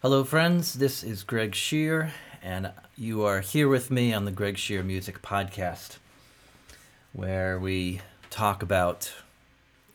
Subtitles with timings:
[0.00, 0.74] Hello, friends.
[0.74, 5.22] This is Greg Scheer, and you are here with me on the Greg Scheer Music
[5.22, 5.96] Podcast,
[7.12, 9.12] where we talk about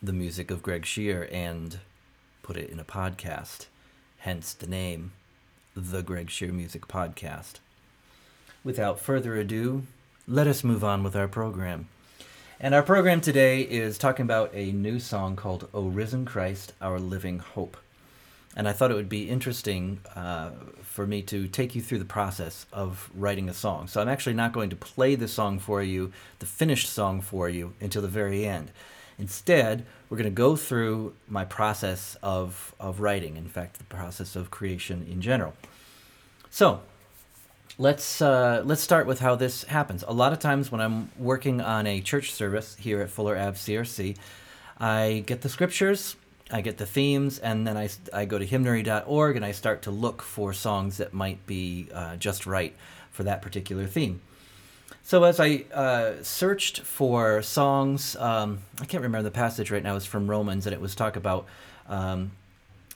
[0.02, 1.78] the music of Greg Scheer and
[2.42, 3.64] put it in a podcast,
[4.18, 5.12] hence the name,
[5.74, 7.60] The Greg Scheer Music Podcast.
[8.62, 9.84] Without further ado,
[10.28, 11.88] let us move on with our program.
[12.60, 17.00] And our program today is talking about a new song called O Risen Christ, Our
[17.00, 17.78] Living Hope
[18.56, 20.50] and I thought it would be interesting uh,
[20.82, 23.88] for me to take you through the process of writing a song.
[23.88, 27.48] So I'm actually not going to play the song for you, the finished song for
[27.48, 28.70] you, until the very end.
[29.18, 34.36] Instead, we're going to go through my process of, of writing, in fact, the process
[34.36, 35.54] of creation in general.
[36.50, 36.80] So,
[37.78, 40.04] let's uh, let's start with how this happens.
[40.06, 43.56] A lot of times when I'm working on a church service here at Fuller Ave
[43.56, 44.16] CRC,
[44.78, 46.16] I get the scriptures
[46.50, 49.90] I get the themes, and then I, I go to hymnary.org and I start to
[49.90, 52.74] look for songs that might be uh, just right
[53.10, 54.20] for that particular theme.
[55.02, 59.96] So as I uh, searched for songs, um, I can't remember the passage right now.
[59.96, 61.46] It's from Romans, and it was talk about
[61.88, 62.32] um,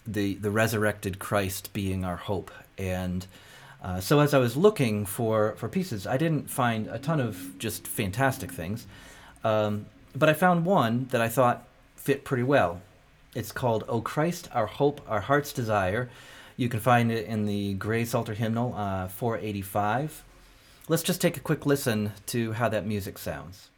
[0.06, 2.50] the the resurrected Christ being our hope.
[2.78, 3.26] And
[3.82, 7.58] uh, so as I was looking for for pieces, I didn't find a ton of
[7.58, 8.86] just fantastic things,
[9.44, 12.80] um, but I found one that I thought fit pretty well.
[13.34, 16.08] It's called O Christ, Our Hope, Our Heart's Desire.
[16.56, 20.24] You can find it in the Grey Psalter Hymnal uh, 485.
[20.88, 23.68] Let's just take a quick listen to how that music sounds.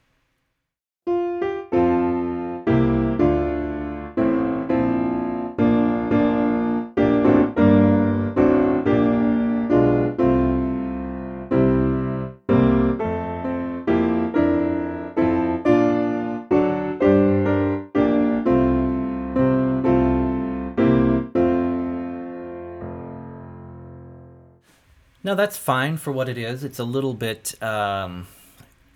[25.31, 26.65] No, that's fine for what it is.
[26.65, 28.27] It's a little bit um,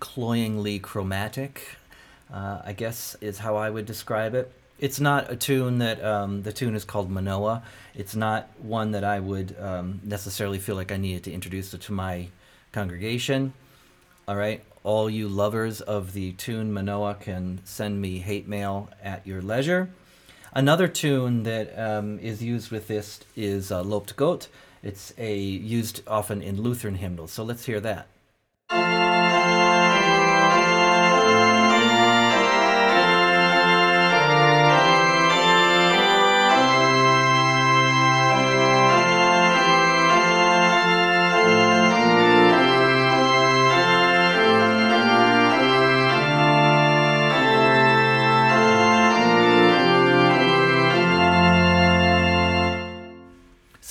[0.01, 1.77] cloyingly chromatic,
[2.29, 4.51] uh, I guess is how I would describe it.
[4.77, 7.63] It's not a tune that um, the tune is called Manoah.
[7.93, 11.93] It's not one that I would um, necessarily feel like I needed to introduce to
[11.93, 12.27] my
[12.73, 13.53] congregation.
[14.27, 19.25] All right, all you lovers of the tune Manoah can send me hate mail at
[19.25, 19.89] your leisure.
[20.51, 24.49] Another tune that um, is used with this is uh, Lobt Gott.
[24.85, 27.31] It's a used often in Lutheran hymnals.
[27.31, 28.07] So let's hear that.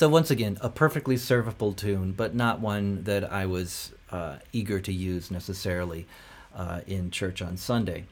[0.04, 4.78] So once again, a perfectly serviceable tune, but not one that I was uh, eager
[4.78, 6.06] to use necessarily
[6.54, 8.04] uh, in church on Sunday.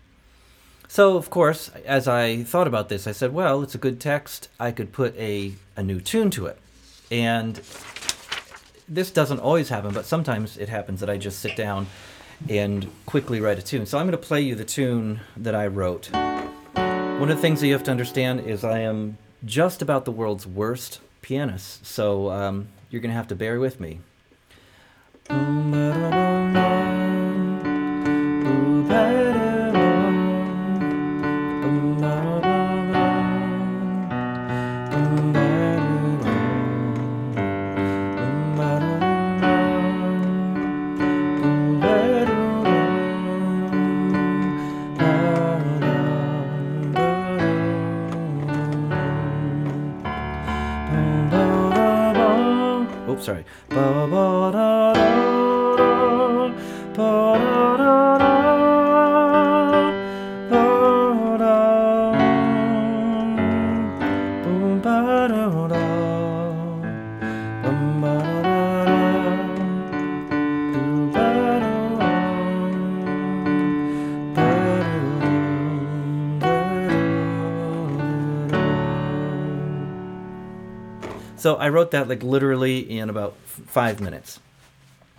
[0.89, 4.49] So of course, as I thought about this, I said, "Well, it's a good text.
[4.59, 6.59] I could put a a new tune to it,"
[7.11, 7.61] and
[8.89, 11.89] this doesn't always happen, but sometimes it happens that I just sit down
[12.49, 13.85] and quickly write a tune.
[13.85, 16.11] So I'm going to play you the tune that I wrote.
[16.11, 20.11] One of the things that you have to understand is I am just about the
[20.11, 24.01] world's worst pianist, so um, you're going to have to bear with me.
[81.43, 84.39] So I wrote that like literally in about f- five minutes.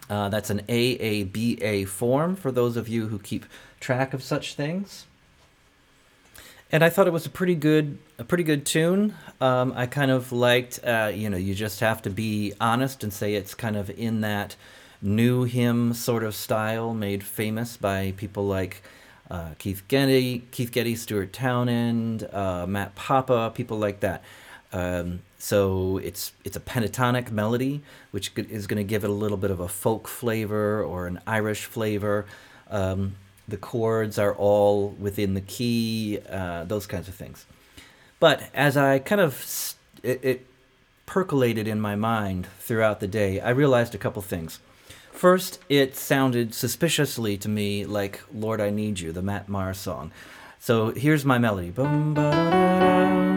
[0.09, 3.45] Uh, that's an AABA form for those of you who keep
[3.81, 5.05] track of such things.
[6.71, 9.15] And I thought it was a pretty good, a pretty good tune.
[9.41, 13.11] Um, I kind of liked, uh, you know, you just have to be honest and
[13.11, 14.55] say it's kind of in that
[15.01, 18.81] new hymn sort of style, made famous by people like
[19.29, 24.23] uh, Keith Getty, Keith Getty, Stuart Townend, uh, Matt Papa, people like that.
[24.71, 27.81] Um, So it's it's a pentatonic melody,
[28.11, 31.19] which is going to give it a little bit of a folk flavor or an
[31.27, 32.25] Irish flavor.
[32.69, 37.45] Um, the chords are all within the key, uh, those kinds of things.
[38.21, 40.45] But as I kind of it, it
[41.05, 44.61] percolated in my mind throughout the day, I realized a couple things.
[45.11, 50.13] First, it sounded suspiciously to me like Lord I Need You, the Matt Maher song.
[50.57, 51.73] So here's my melody.
[51.75, 53.32] Lord,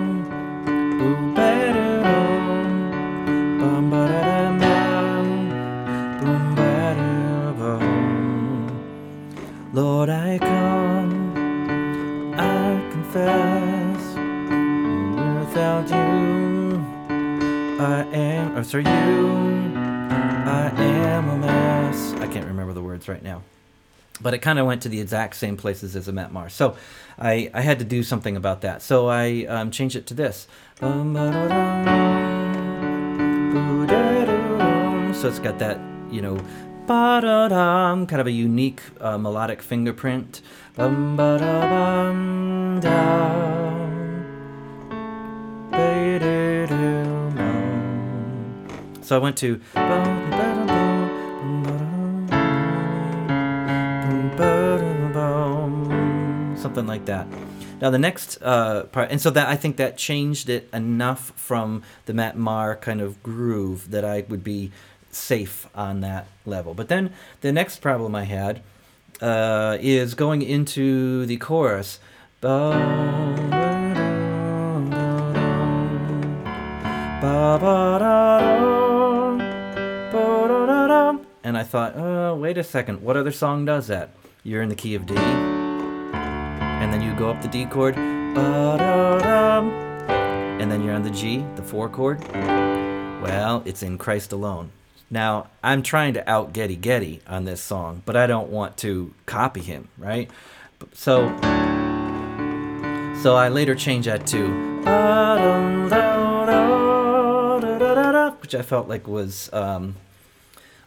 [22.57, 23.43] remember the words right now.
[24.21, 26.49] But it kind of went to the exact same places as a Maher.
[26.49, 26.75] So
[27.19, 28.81] I, I had to do something about that.
[28.81, 30.49] So I um, changed it to this.
[30.81, 30.89] So
[35.29, 35.79] it's got that,
[36.11, 36.41] you know,
[38.07, 40.41] kind of a unique uh, melodic fingerprint.
[49.03, 49.61] So I went to
[56.77, 57.27] something like that.
[57.81, 61.83] Now the next uh, part, and so that I think that changed it enough from
[62.05, 64.73] the Matt Maher kind of groove that I would be
[65.11, 66.75] safe on that level.
[66.75, 68.63] But then the next problem I had
[69.23, 71.99] uh, is going into the chorus.
[81.43, 84.11] And I thought, oh, wait a second, what other song does that?
[84.43, 85.15] You're in the key of D,
[87.17, 87.97] go up the D chord,
[90.61, 92.21] and then you're on the G, the four chord.
[92.35, 94.71] Well, it's in Christ alone.
[95.11, 99.15] Now, I'm trying to out Getty Getty on this song, but I don't want to
[99.25, 100.31] copy him, right?
[100.93, 101.29] So,
[103.23, 104.49] so I later changed that to,
[108.41, 109.97] which I felt like was um,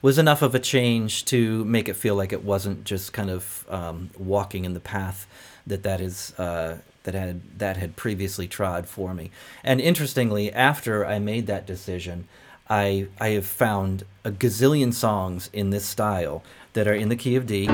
[0.02, 3.66] was enough of a change to make it feel like it wasn't just kind of
[3.70, 5.28] um, walking in the path
[5.68, 9.32] that that is uh, that had that had previously trod for me.
[9.64, 12.28] And interestingly, after I made that decision,
[12.70, 16.44] I I have found a gazillion songs in this style
[16.74, 17.68] that are in the key of D.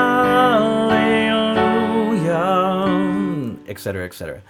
[3.67, 4.41] etc., etc.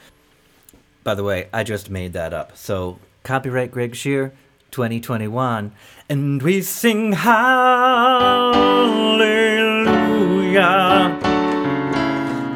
[1.10, 2.56] By the way, I just made that up.
[2.56, 4.32] So copyright Greg Scheer,
[4.70, 5.72] 2021,
[6.08, 7.50] and we sing hallelujah.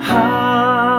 [0.03, 0.93] Hallelujah.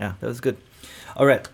[0.00, 0.56] Yeah, that was good.
[1.16, 1.48] All right.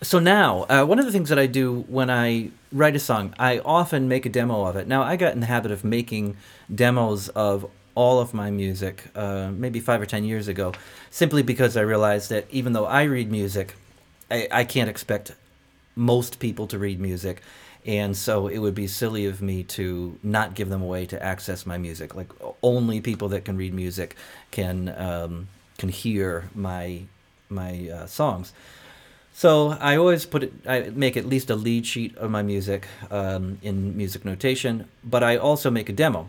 [0.00, 3.34] So now, uh, one of the things that I do when I write a song,
[3.38, 4.86] I often make a demo of it.
[4.86, 6.38] Now, I got in the habit of making
[6.74, 10.72] demos of all of my music, uh, maybe five or ten years ago,
[11.10, 13.74] simply because I realized that even though I read music,
[14.30, 15.34] I, I can't expect
[15.96, 17.42] most people to read music.
[17.84, 21.16] And so it would be silly of me to not give them a way to
[21.32, 22.14] access my music.
[22.14, 22.30] Like
[22.62, 24.14] only people that can read music
[24.50, 24.76] can
[25.08, 27.02] um, can hear my
[27.48, 28.52] my uh, songs.
[29.32, 32.86] So I always put it, I make at least a lead sheet of my music
[33.10, 36.26] um, in music notation, but I also make a demo.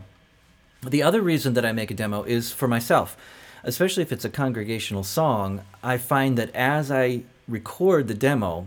[0.82, 3.16] The other reason that I make a demo is for myself,
[3.62, 5.62] especially if it's a congregational song.
[5.82, 8.66] I find that as I record the demo,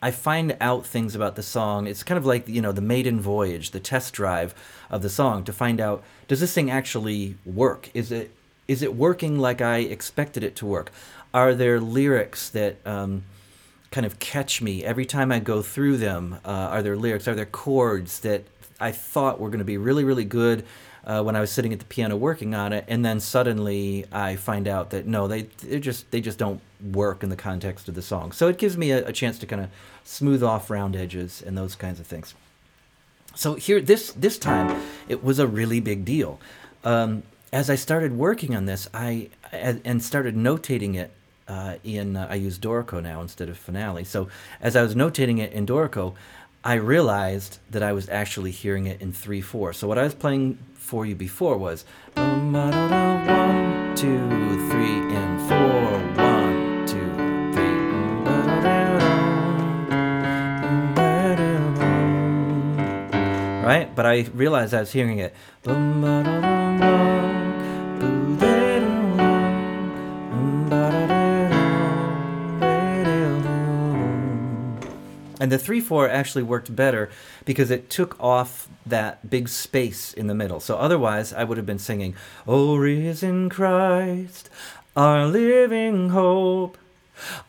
[0.00, 1.88] I find out things about the song.
[1.88, 4.54] It's kind of like you know the maiden voyage, the test drive
[4.90, 7.90] of the song to find out does this thing actually work?
[7.94, 8.30] Is it
[8.68, 10.92] is it working like I expected it to work?
[11.34, 13.24] Are there lyrics that um,
[13.90, 16.38] kind of catch me every time I go through them?
[16.44, 17.26] Uh, are there lyrics?
[17.26, 18.44] Are there chords that
[18.78, 20.64] I thought were going to be really, really good
[21.04, 24.36] uh, when I was sitting at the piano working on it, and then suddenly I
[24.36, 25.48] find out that no, they
[25.80, 26.60] just they just don't
[26.92, 28.32] work in the context of the song.
[28.32, 29.70] So it gives me a, a chance to kind of
[30.04, 32.34] smooth off round edges and those kinds of things.
[33.34, 36.40] So here, this this time, it was a really big deal.
[36.84, 41.12] Um, as I started working on this, I and started notating it
[41.48, 44.04] uh, in uh, I use Dorico now instead of Finale.
[44.04, 44.28] So
[44.60, 46.14] as I was notating it in Dorico,
[46.62, 49.72] I realized that I was actually hearing it in three four.
[49.72, 51.86] So what I was playing for you before was
[55.10, 57.14] and four one two
[57.54, 57.80] three.
[63.64, 65.34] Right, but I realized I was hearing it.
[75.40, 77.08] And the 3 4 actually worked better
[77.46, 80.60] because it took off that big space in the middle.
[80.60, 82.14] So otherwise, I would have been singing,
[82.46, 84.50] O risen Christ,
[84.94, 86.76] our living hope,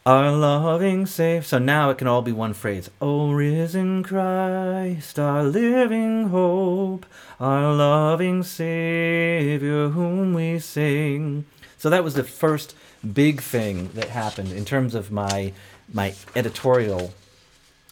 [0.05, 1.43] our loving Savior.
[1.43, 2.89] So now it can all be one phrase.
[3.01, 7.05] O risen Christ, our living hope,
[7.41, 11.45] our loving Savior, whom we sing.
[11.77, 12.73] So that was the first
[13.13, 15.51] big thing that happened in terms of my
[15.93, 17.13] my editorial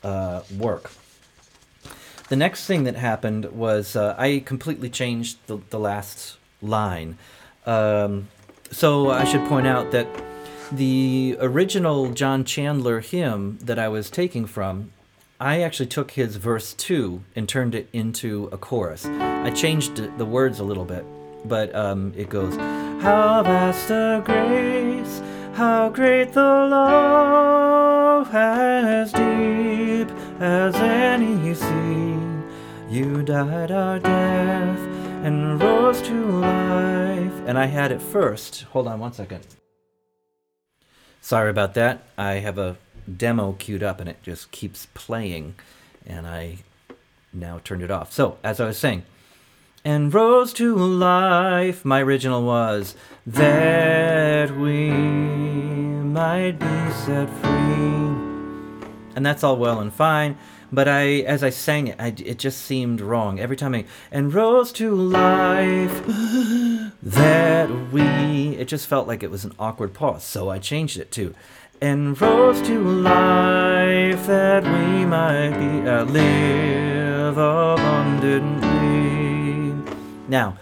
[0.03, 0.91] uh, work.
[2.29, 7.17] The next thing that happened was uh, I completely changed the, the last line.
[7.65, 8.27] Um,
[8.71, 10.07] so I should point out that
[10.71, 14.91] the original John Chandler hymn that I was taking from,
[15.39, 19.05] I actually took his verse 2 and turned it into a chorus.
[19.07, 21.05] I changed the words a little bit,
[21.45, 22.55] but um, it goes,
[23.01, 25.21] How vast the grace,
[25.55, 29.38] how great the love, has deep
[30.39, 32.17] as any sea.
[32.89, 34.79] You died our death
[35.23, 37.33] and rose to life.
[37.45, 38.63] And I had it first.
[38.71, 39.45] Hold on one second.
[41.21, 42.03] Sorry about that.
[42.17, 42.77] I have a
[43.17, 45.55] demo queued up and it just keeps playing.
[46.05, 46.59] And I
[47.33, 48.11] now turned it off.
[48.13, 49.03] So, as I was saying,
[49.85, 58.28] and rose to life, my original was, that we might be set free.
[59.15, 60.37] And that's all well and fine,
[60.71, 64.31] but I, as I sang it, I, it just seemed wrong every time I, and
[64.33, 66.03] rose to life,
[67.03, 71.11] that we, it just felt like it was an awkward pause, so I changed it
[71.11, 71.33] to,
[71.81, 78.69] and rose to life that we might be, uh, live abundantly.
[80.27, 80.57] Now,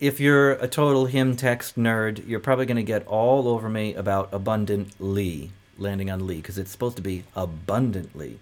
[0.00, 3.94] if you're a total hymn text nerd, you're probably going to get all over me
[3.94, 8.38] about abundantly landing on Lee because it's supposed to be abundantly.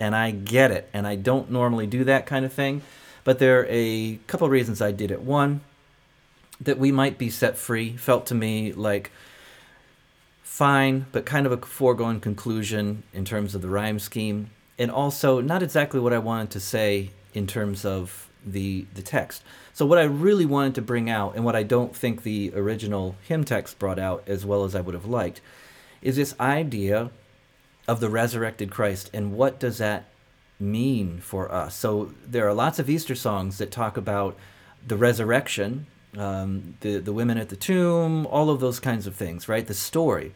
[0.00, 2.82] And I get it, and I don't normally do that kind of thing,
[3.24, 5.22] but there are a couple reasons I did it.
[5.22, 5.60] One,
[6.60, 9.10] that we might be set free felt to me like
[10.42, 15.40] fine, but kind of a foregone conclusion in terms of the rhyme scheme, and also
[15.40, 19.42] not exactly what I wanted to say in terms of the the text.
[19.72, 23.14] So what I really wanted to bring out, and what I don't think the original
[23.28, 25.40] hymn text brought out as well as I would have liked,
[26.02, 27.10] is this idea
[27.86, 30.04] of the resurrected Christ and what does that
[30.60, 31.74] mean for us.
[31.74, 34.36] So there are lots of Easter songs that talk about
[34.86, 35.86] the resurrection,
[36.16, 39.66] um, the the women at the tomb, all of those kinds of things, right?
[39.66, 40.32] The story,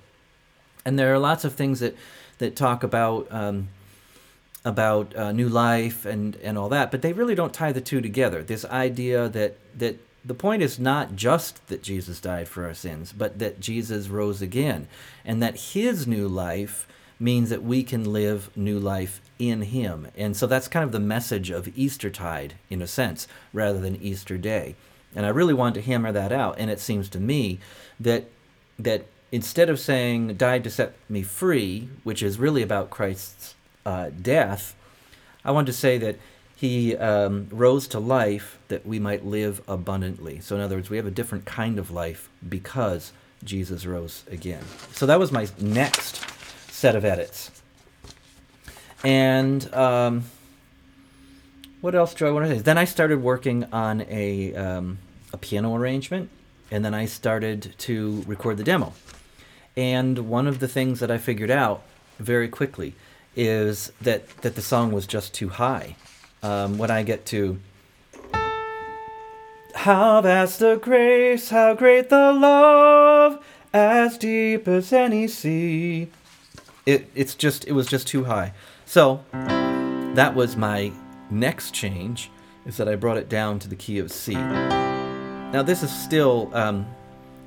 [0.85, 1.97] and there are lots of things that
[2.39, 3.31] that talk about.
[3.31, 3.69] Um,
[4.65, 8.01] about uh, new life and, and all that, but they really don't tie the two
[8.01, 8.45] together.
[8.45, 13.13] This idea that that the point is not just that Jesus died for our sins,
[13.13, 14.89] but that Jesus rose again,
[15.25, 16.87] and that His new life
[17.19, 20.09] means that we can live new life in Him.
[20.17, 24.37] And so that's kind of the message of Eastertide, in a sense, rather than Easter
[24.39, 24.75] Day.
[25.15, 26.57] And I really wanted to hammer that out.
[26.59, 27.59] And it seems to me
[28.01, 28.25] that
[28.79, 34.11] that instead of saying died to set me free, which is really about Christ's uh,
[34.21, 34.75] death,
[35.45, 36.17] I want to say that
[36.63, 40.39] he um, rose to life that we might live abundantly.
[40.39, 44.63] So, in other words, we have a different kind of life because Jesus rose again.
[44.93, 46.25] So, that was my next
[46.71, 47.51] set of edits.
[49.03, 50.23] And um,
[51.81, 52.63] what else do I want to say?
[52.63, 54.99] Then I started working on a, um,
[55.33, 56.31] a piano arrangement,
[56.71, 58.93] and then I started to record the demo.
[59.77, 61.83] And one of the things that I figured out
[62.21, 62.95] very quickly
[63.35, 65.97] is that that the song was just too high.
[66.43, 67.61] Um, when I get to
[69.75, 76.09] how vast the grace, how great the love, as deep as any sea.
[76.85, 78.53] It it's just it was just too high.
[78.87, 80.93] So that was my
[81.31, 82.31] next change
[82.67, 84.35] is that I brought it down to the key of C.
[84.35, 86.87] Now this is still um,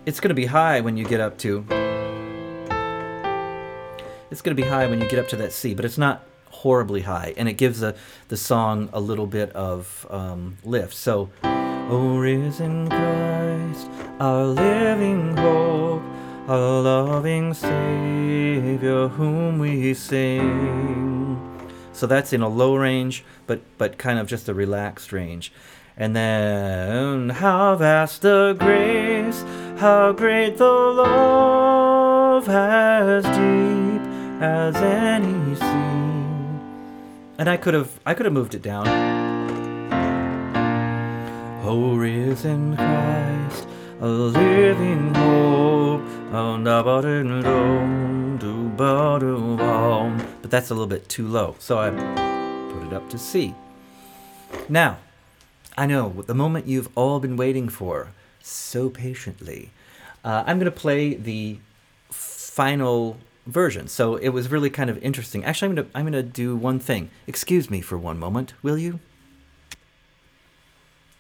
[0.06, 1.66] it's going to be high when you get up to
[4.32, 6.26] it's going to be high when you get up to that C, but it's not
[6.62, 7.96] horribly high, and it gives the
[8.28, 10.94] the song a little bit of um, lift.
[10.94, 16.04] So, O risen Christ, our living hope,
[16.48, 21.42] our loving Savior, whom we sing.
[21.94, 25.52] So that's in a low range, but but kind of just a relaxed range.
[25.98, 29.44] And then, how vast the grace,
[29.80, 34.02] how great the love has deep
[34.42, 35.95] as any sea.
[37.38, 38.88] And I could have I could have moved it down.
[41.64, 43.68] O risen Christ,
[44.00, 46.02] a living hope.
[50.42, 51.90] But that's a little bit too low, so I
[52.72, 53.56] put it up to C.
[54.70, 54.98] Now,
[55.78, 58.12] I know the moment you've all been waiting for
[58.42, 59.72] so patiently.
[60.24, 61.60] Uh, I'm going to play the
[62.10, 63.88] final version.
[63.88, 65.44] So it was really kind of interesting.
[65.44, 67.10] Actually, I'm to I'm to do one thing.
[67.28, 69.00] Excuse me for one moment, will you?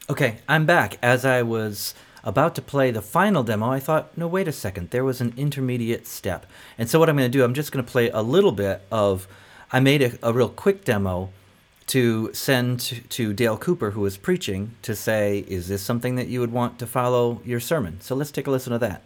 [0.10, 0.98] Okay, I'm back.
[1.01, 4.89] As I was about to play the final demo, I thought, no, wait a second,
[4.89, 6.46] there was an intermediate step.
[6.77, 8.82] And so what I'm going to do, I'm just going to play a little bit
[8.91, 9.27] of,
[9.72, 11.32] I made a, a real quick demo
[11.88, 16.27] to send to, to Dale Cooper, who was preaching, to say, is this something that
[16.27, 18.01] you would want to follow your sermon?
[18.01, 19.03] So let's take a listen to that.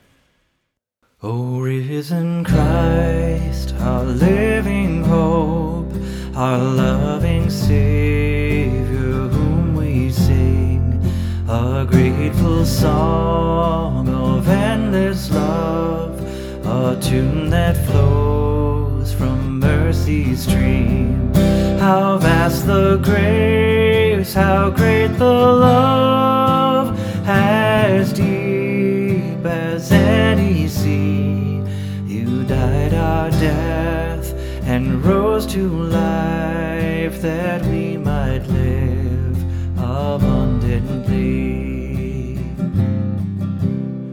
[1.22, 5.92] Oh, o risen Christ, our living hope,
[6.34, 11.04] our loving Savior, whom we sing
[11.50, 16.18] a grateful song of endless love,
[16.66, 21.34] a tune that flows from mercy's stream.
[21.80, 28.39] How vast the grace, how great the love, has deep
[35.60, 39.38] to life that we might live
[39.78, 42.38] abundantly.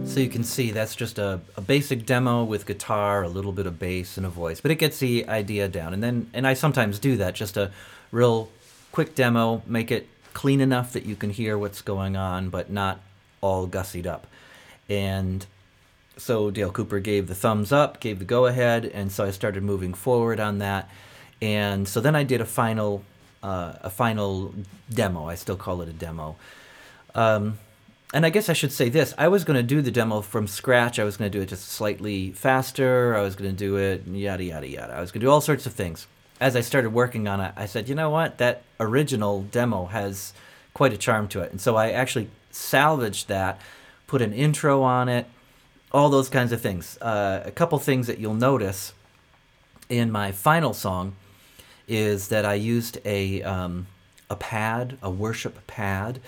[0.07, 3.67] So you can see that's just a, a basic demo with guitar, a little bit
[3.67, 5.95] of bass, and a voice, but it gets the idea down.
[5.95, 7.71] And then, and I sometimes do that, just a
[8.11, 8.49] real
[8.91, 12.99] quick demo, make it clean enough that you can hear what's going on, but not
[13.41, 14.27] all gussied up.
[14.89, 15.47] And
[16.17, 19.63] so Dale Cooper gave the thumbs up, gave the go ahead, and so I started
[19.63, 20.91] moving forward on that.
[21.43, 23.05] And so then I did a final,
[23.43, 24.55] uh, a final
[24.91, 25.29] demo.
[25.29, 26.37] I still call it a demo.
[27.15, 27.59] Um,
[28.15, 29.13] and I guess I should say this.
[29.19, 30.99] I was going to do the demo from scratch.
[30.99, 33.17] I was going to do it just slightly faster.
[33.17, 34.95] I was going to do it yada, yada, yada.
[34.95, 36.07] I was going to do all sorts of things.
[36.41, 38.39] As I started working on it, I said, you know what?
[38.39, 40.33] That original demo has
[40.73, 41.51] quite a charm to it.
[41.51, 43.61] And so I actually salvaged that,
[44.07, 45.27] put an intro on it,
[45.91, 46.99] all those kinds of things.
[47.01, 48.93] Uh, a couple things that you'll notice
[49.89, 51.15] in my final song
[51.89, 53.87] is that I used a, um,
[54.29, 56.21] a pad, a worship pad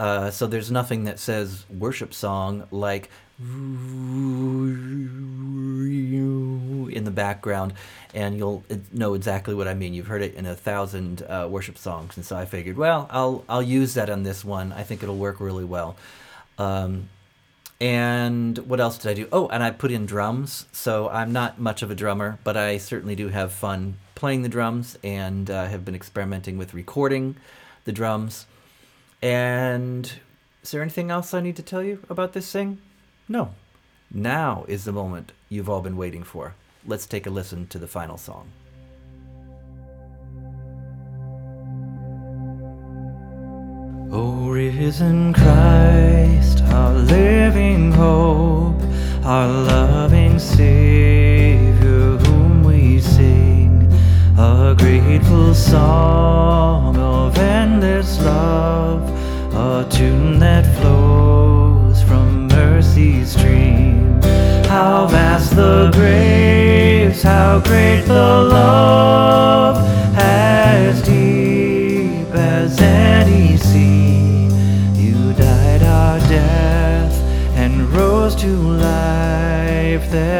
[0.00, 3.46] uh, so there's nothing that says worship song like in
[7.04, 7.74] the background,
[8.14, 9.92] and you'll know exactly what I mean.
[9.92, 13.44] You've heard it in a thousand uh, worship songs, and so I figured, well, I'll
[13.46, 14.72] I'll use that on this one.
[14.72, 15.96] I think it'll work really well.
[16.56, 17.10] Um,
[17.78, 19.28] and what else did I do?
[19.32, 20.64] Oh, and I put in drums.
[20.72, 24.50] So I'm not much of a drummer, but I certainly do have fun playing the
[24.50, 27.36] drums, and uh, have been experimenting with recording
[27.84, 28.44] the drums.
[29.22, 30.12] And
[30.62, 32.82] is there anything else I need to tell you about this thing?
[33.30, 33.54] No.
[34.10, 36.54] Now is the moment you've all been waiting for.
[36.86, 38.50] Let's take a listen to the final song.
[44.12, 48.82] O risen Christ, our living hope,
[49.24, 51.19] our loving Savior,
[54.70, 59.02] a grateful song of endless love
[59.52, 64.22] a tune that flows from mercy's stream.
[64.66, 68.28] How vast the grace, how great the
[68.58, 69.76] love,
[70.16, 74.46] as deep as any sea.
[74.94, 77.14] You died our death
[77.56, 80.39] and rose to life that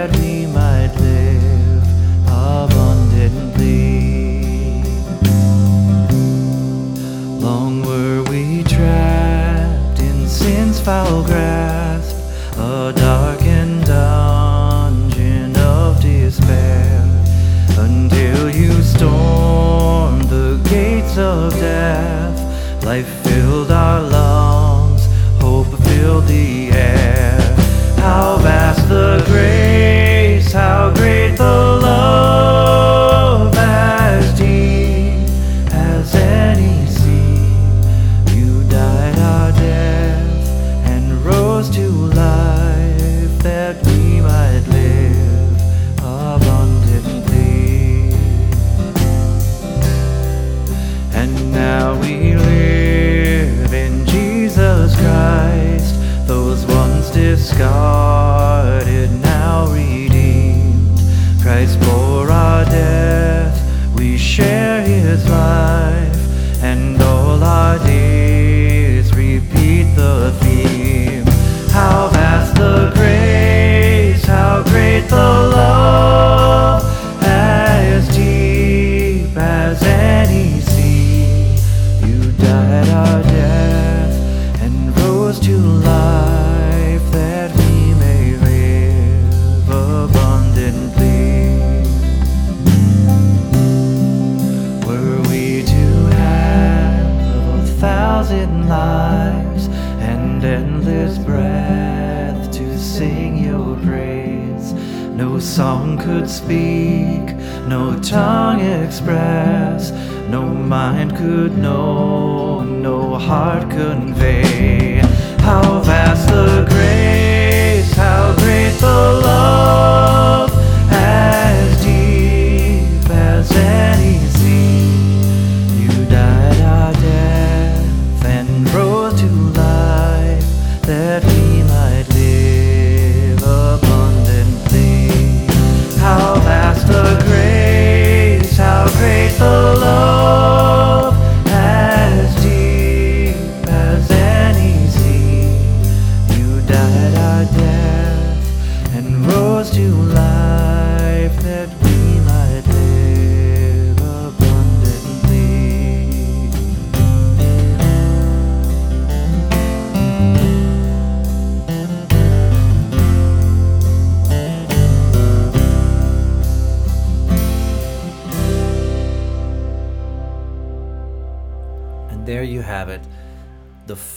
[105.61, 107.37] song could speak,
[107.69, 109.91] no tongue express,
[110.31, 115.03] no mind could know, no heart convey.
[115.41, 119.60] How vast the grace, how great the love,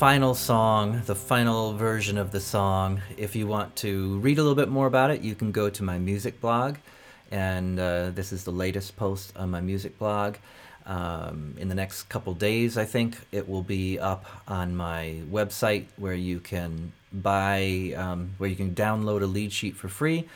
[0.04, 3.02] final song, the final version of the song.
[3.16, 5.82] If you want to read a little bit more about it, you can go to
[5.82, 6.76] my music blog.
[7.32, 10.36] And uh, this is the latest post on my music blog.
[10.86, 15.86] Um, in the next couple days, I think it will be up on my website
[15.96, 20.28] where you can buy, um, where you can download a lead sheet for free,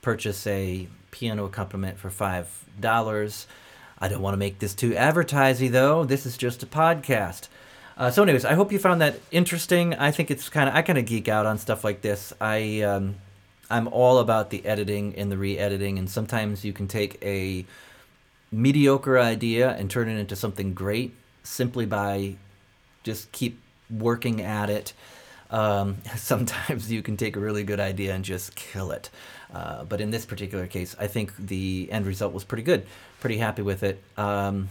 [0.00, 2.46] purchase a piano accompaniment for five
[2.78, 3.48] dollars.
[3.98, 6.04] I don't want to make this too advertising though.
[6.04, 7.48] This is just a podcast.
[7.98, 9.92] Uh, so, anyways, I hope you found that interesting.
[9.94, 12.32] I think it's kind of I kind of geek out on stuff like this.
[12.40, 13.16] I um,
[13.68, 17.66] I'm all about the editing and the re-editing, and sometimes you can take a
[18.52, 22.36] mediocre idea and turn it into something great simply by
[23.02, 24.92] just keep working at it.
[25.50, 29.10] Um, sometimes you can take a really good idea and just kill it.
[29.52, 32.86] Uh, but in this particular case, I think the end result was pretty good.
[33.18, 34.00] Pretty happy with it.
[34.16, 34.68] Um,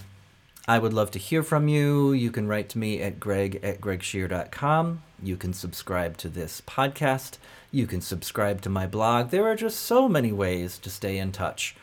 [0.67, 2.11] I would love to hear from you.
[2.11, 5.01] You can write to me at greg at gregscheer.com.
[5.23, 7.37] You can subscribe to this podcast.
[7.71, 9.29] You can subscribe to my blog.
[9.29, 11.75] There are just so many ways to stay in touch.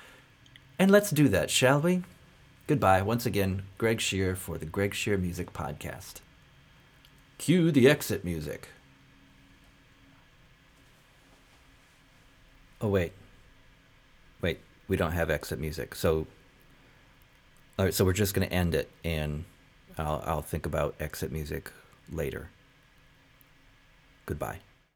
[0.78, 2.02] And let's do that, shall we?
[2.66, 3.00] Goodbye.
[3.00, 6.14] Once again, Greg Scheer for the Greg Scheer Music Podcast.
[7.38, 8.68] Cue the exit music.
[12.82, 13.12] Oh, wait.
[14.42, 15.94] Wait, we don't have exit music.
[15.94, 16.26] So,
[17.78, 19.44] all right, so we're just going to end it and
[19.98, 21.72] I'll, I'll think about exit music
[22.10, 22.50] later.
[24.26, 24.60] Goodbye.